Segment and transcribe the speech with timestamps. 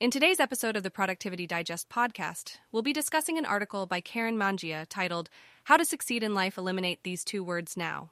[0.00, 4.38] In today's episode of the Productivity Digest podcast, we'll be discussing an article by Karen
[4.38, 5.28] Mangia titled
[5.64, 8.08] How to Succeed in Life Eliminate These Two Words Now.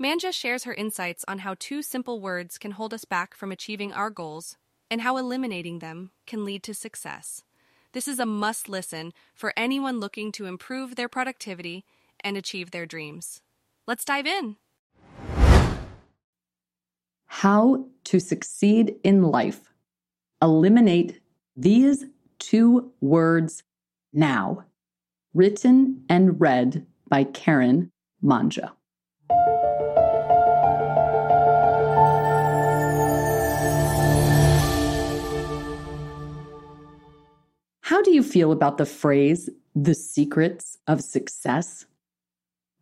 [0.00, 3.92] Mangia shares her insights on how two simple words can hold us back from achieving
[3.92, 4.58] our goals
[4.92, 7.42] and how eliminating them can lead to success.
[7.90, 11.84] This is a must listen for anyone looking to improve their productivity
[12.20, 13.42] and achieve their dreams.
[13.88, 14.54] Let's dive in.
[17.26, 19.67] How to Succeed in Life
[20.40, 21.20] Eliminate
[21.56, 22.04] these
[22.38, 23.64] two words
[24.12, 24.64] now.
[25.34, 27.90] Written and read by Karen
[28.22, 28.70] Mangia.
[37.80, 41.86] How do you feel about the phrase, the secrets of success?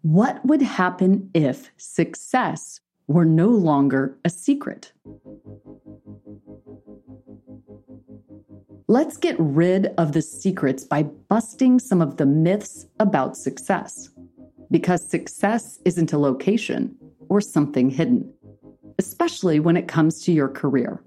[0.03, 4.93] What would happen if success were no longer a secret?
[8.89, 14.11] Let's get rid of the secrets by busting some of the myths about success.
[14.71, 16.97] Because success isn't a location
[17.29, 18.33] or something hidden,
[19.01, 21.03] especially when it comes to your career.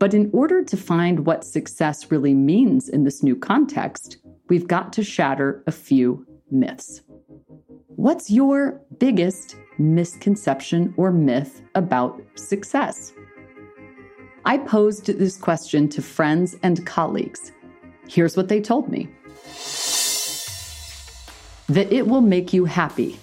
[0.00, 4.16] But in order to find what success really means in this new context,
[4.48, 7.02] we've got to shatter a few myths.
[7.94, 13.12] What's your biggest misconception or myth about success?
[14.48, 17.52] I posed this question to friends and colleagues.
[18.08, 19.06] Here's what they told me
[21.68, 23.20] that it will make you happy,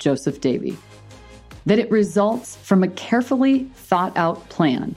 [0.00, 0.76] Joseph Davy.
[1.66, 4.96] That it results from a carefully thought out plan,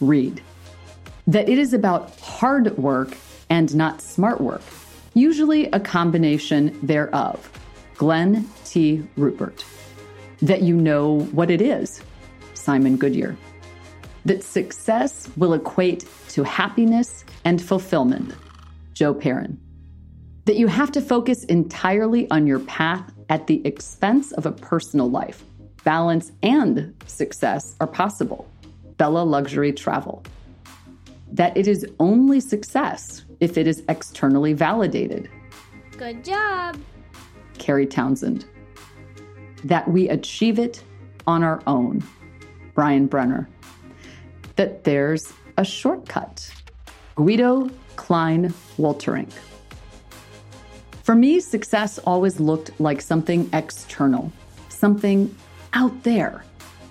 [0.00, 0.40] Reid.
[1.26, 3.16] That it is about hard work
[3.50, 4.62] and not smart work,
[5.14, 7.50] usually a combination thereof,
[7.96, 9.02] Glenn T.
[9.16, 9.64] Rupert.
[10.40, 12.00] That you know what it is,
[12.54, 13.36] Simon Goodyear
[14.24, 18.34] that success will equate to happiness and fulfillment.
[18.94, 19.60] Joe Perrin.
[20.46, 25.10] That you have to focus entirely on your path at the expense of a personal
[25.10, 25.42] life.
[25.84, 28.46] Balance and success are possible.
[28.96, 30.22] Bella Luxury Travel.
[31.32, 35.30] That it is only success if it is externally validated.
[35.96, 36.78] Good job.
[37.58, 38.44] Carrie Townsend.
[39.64, 40.82] That we achieve it
[41.26, 42.04] on our own.
[42.74, 43.48] Brian Brenner
[44.56, 46.50] that there's a shortcut.
[47.14, 49.32] Guido Klein Walterink.
[51.02, 54.32] For me, success always looked like something external,
[54.68, 55.34] something
[55.74, 56.44] out there,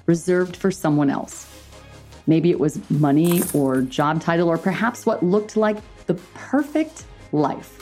[0.05, 1.49] reserved for someone else.
[2.27, 7.79] Maybe it was money or job title, or perhaps what looked like the perfect life.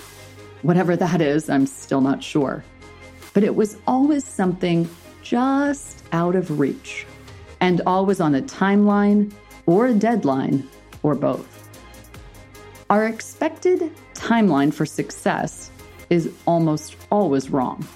[0.62, 2.64] Whatever that is, I'm still not sure.
[3.34, 4.90] But it was always something
[5.22, 7.06] just out of reach
[7.60, 9.32] and always on a timeline
[9.66, 10.68] or a deadline,
[11.04, 11.70] or both.
[12.90, 15.72] Our expected timeline for success
[16.10, 17.88] is almost always wrong.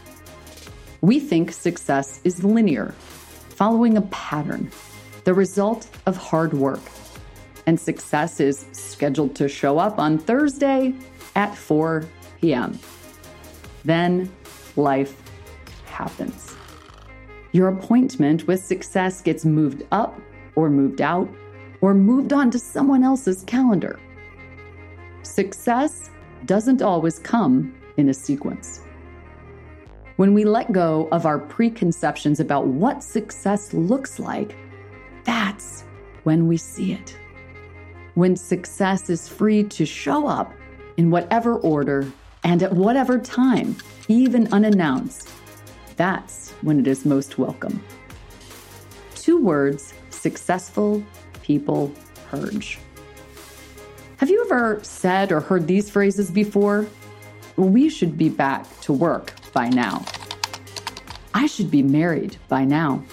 [1.01, 2.95] We think success is linear,
[3.49, 4.71] following a pattern,
[5.25, 6.81] the result of hard work.
[7.67, 10.93] And success is scheduled to show up on Thursday
[11.35, 12.05] at 4
[12.39, 12.79] p.m.
[13.83, 14.31] Then
[14.75, 15.21] life
[15.85, 16.55] happens.
[17.51, 20.19] Your appointment with success gets moved up
[20.55, 21.29] or moved out
[21.81, 23.99] or moved on to someone else's calendar.
[25.23, 26.09] Success
[26.45, 28.81] doesn't always come in a sequence.
[30.17, 34.55] When we let go of our preconceptions about what success looks like,
[35.25, 35.83] that's
[36.23, 37.17] when we see it.
[38.13, 40.53] When success is free to show up
[40.95, 42.09] in whatever order
[42.43, 43.75] and at whatever time,
[44.07, 45.29] even unannounced,
[45.97, 47.83] that's when it is most welcome.
[49.15, 51.03] Two words successful
[51.45, 51.93] people
[52.27, 52.79] purge.
[54.17, 56.87] Have you ever said or heard these phrases before?
[57.55, 60.03] We should be back to work by now.
[61.35, 63.03] I should be married by now.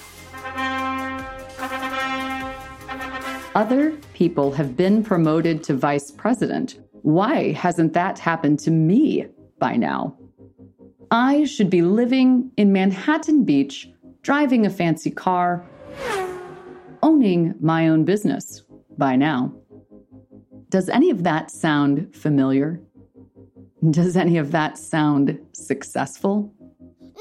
[3.55, 6.78] Other people have been promoted to vice president.
[7.02, 9.26] Why hasn't that happened to me
[9.58, 10.17] by now?
[11.11, 13.90] I should be living in Manhattan Beach,
[14.23, 15.67] driving a fancy car,
[17.02, 18.62] owning my own business
[18.96, 19.52] by now.
[20.69, 22.81] Does any of that sound familiar?
[23.90, 26.54] Does any of that sound successful?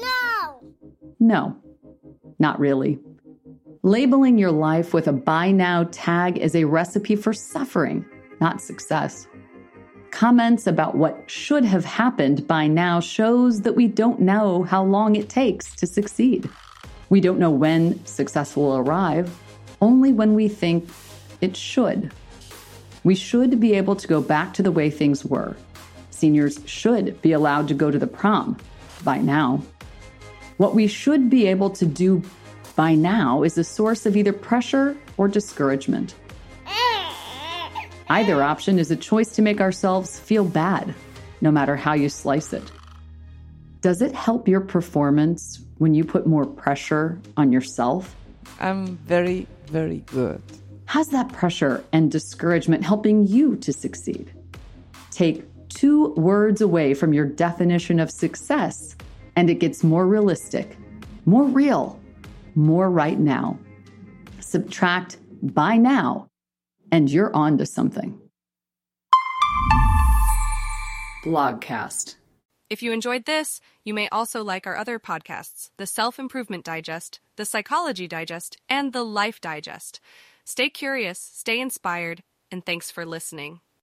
[0.00, 0.60] No!
[1.18, 1.56] No,
[2.38, 2.98] not really.
[3.82, 8.06] Labeling your life with a by now tag is a recipe for suffering,
[8.40, 9.26] not success.
[10.12, 15.16] Comments about what should have happened by now shows that we don't know how long
[15.16, 16.48] it takes to succeed.
[17.10, 19.36] We don't know when success will arrive,
[19.82, 20.88] only when we think
[21.42, 22.10] it should.
[23.04, 25.56] We should be able to go back to the way things were.
[26.10, 28.56] Seniors should be allowed to go to the prom
[29.04, 29.60] by now.
[30.56, 32.22] What we should be able to do
[32.76, 36.14] by now is a source of either pressure or discouragement.
[38.08, 40.94] Either option is a choice to make ourselves feel bad,
[41.40, 42.70] no matter how you slice it.
[43.80, 48.14] Does it help your performance when you put more pressure on yourself?
[48.62, 50.40] I'm very, very good.
[50.84, 54.32] How's that pressure and discouragement helping you to succeed?
[55.10, 58.94] Take two words away from your definition of success,
[59.34, 60.76] and it gets more realistic,
[61.26, 62.00] more real,
[62.54, 63.58] more right now.
[64.38, 66.28] Subtract by now,
[66.92, 68.16] and you're on to something.
[71.24, 72.14] Blogcast.
[72.72, 77.20] If you enjoyed this, you may also like our other podcasts the Self Improvement Digest,
[77.36, 80.00] the Psychology Digest, and the Life Digest.
[80.46, 83.60] Stay curious, stay inspired, and thanks for listening.